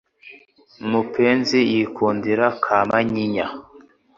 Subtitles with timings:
[0.89, 3.47] Mupenzi yikundira ka manyinya